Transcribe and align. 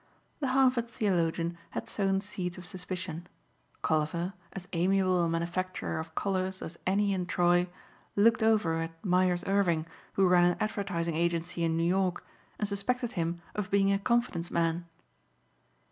The 0.39 0.47
Harvard 0.47 0.89
theologian 0.89 1.59
had 1.69 1.87
sown 1.87 2.21
seeds 2.21 2.57
of 2.57 2.65
suspicion. 2.65 3.27
Colliver, 3.83 4.33
as 4.51 4.67
amiable 4.73 5.21
a 5.23 5.29
manufacturer 5.29 5.99
of 5.99 6.15
collars 6.15 6.63
as 6.63 6.79
any 6.87 7.13
in 7.13 7.27
Troy, 7.27 7.69
looked 8.15 8.41
over 8.41 8.81
at 8.81 9.05
Myers 9.05 9.43
Irving 9.45 9.85
who 10.13 10.27
ran 10.27 10.43
an 10.45 10.57
advertising 10.59 11.13
agency 11.15 11.63
in 11.63 11.77
New 11.77 11.83
York 11.87 12.25
and 12.57 12.67
suspected 12.67 13.11
him 13.13 13.43
of 13.53 13.69
being 13.69 13.93
a 13.93 13.99
confidence 13.99 14.49
man. 14.49 14.85